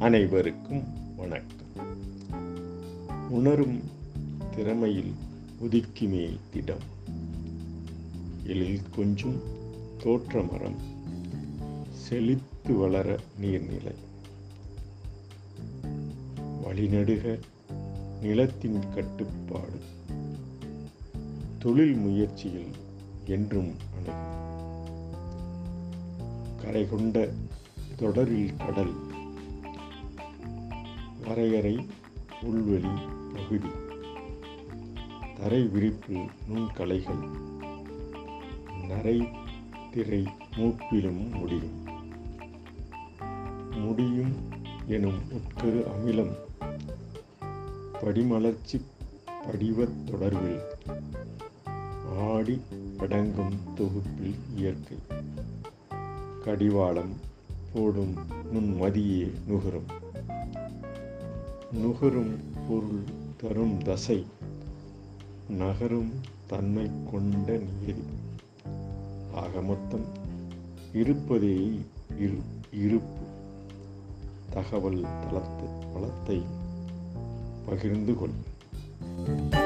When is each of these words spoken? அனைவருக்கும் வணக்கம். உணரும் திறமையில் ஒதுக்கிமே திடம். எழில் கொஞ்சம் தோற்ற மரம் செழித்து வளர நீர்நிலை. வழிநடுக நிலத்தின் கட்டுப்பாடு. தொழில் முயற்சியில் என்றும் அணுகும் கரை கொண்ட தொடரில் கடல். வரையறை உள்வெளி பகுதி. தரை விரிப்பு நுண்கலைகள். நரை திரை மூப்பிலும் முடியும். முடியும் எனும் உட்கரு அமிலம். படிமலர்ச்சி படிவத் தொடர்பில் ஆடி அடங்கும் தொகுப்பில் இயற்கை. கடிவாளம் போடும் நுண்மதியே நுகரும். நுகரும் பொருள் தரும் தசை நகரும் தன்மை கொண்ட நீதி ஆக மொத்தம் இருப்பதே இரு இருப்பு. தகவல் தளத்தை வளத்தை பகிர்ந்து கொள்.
அனைவருக்கும் 0.00 0.82
வணக்கம். 1.16 1.88
உணரும் 3.30 3.80
திறமையில் 4.56 5.12
ஒதுக்கிமே 5.62 6.36
திடம். 6.52 6.82
எழில் 8.44 8.80
கொஞ்சம் 8.96 9.40
தோற்ற 10.02 10.42
மரம் 10.42 10.76
செழித்து 11.92 12.74
வளர 12.74 13.18
நீர்நிலை. 13.40 13.94
வழிநடுக 16.64 17.38
நிலத்தின் 18.22 18.78
கட்டுப்பாடு. 18.94 19.80
தொழில் 21.58 21.94
முயற்சியில் 21.94 22.70
என்றும் 23.26 23.72
அணுகும் 23.96 24.48
கரை 26.62 26.88
கொண்ட 26.88 27.28
தொடரில் 27.96 28.56
கடல். 28.56 29.18
வரையறை 31.30 31.86
உள்வெளி 32.42 32.88
பகுதி. 33.34 33.68
தரை 35.40 35.62
விரிப்பு 35.62 36.26
நுண்கலைகள். 36.48 37.28
நரை 38.88 39.28
திரை 39.90 40.26
மூப்பிலும் 40.56 41.32
முடியும். 41.32 41.84
முடியும் 43.70 44.34
எனும் 44.86 45.18
உட்கரு 45.18 45.84
அமிலம். 45.84 46.34
படிமலர்ச்சி 48.00 48.80
படிவத் 49.44 50.06
தொடர்பில் 50.06 50.62
ஆடி 52.20 52.60
அடங்கும் 52.98 53.58
தொகுப்பில் 53.74 54.34
இயற்கை. 54.56 54.98
கடிவாளம் 56.44 57.16
போடும் 57.72 58.14
நுண்மதியே 58.52 59.32
நுகரும். 59.46 59.98
நுகரும் 61.72 62.40
பொருள் 62.68 63.02
தரும் 63.36 63.82
தசை 63.82 64.26
நகரும் 65.48 66.12
தன்மை 66.46 66.90
கொண்ட 67.12 67.58
நீதி 67.58 68.02
ஆக 69.34 69.62
மொத்தம் 69.62 70.04
இருப்பதே 70.92 71.80
இரு 72.18 72.38
இருப்பு. 72.72 73.22
தகவல் 74.50 75.00
தளத்தை 75.00 75.68
வளத்தை 75.94 76.42
பகிர்ந்து 77.66 78.14
கொள். 78.14 79.58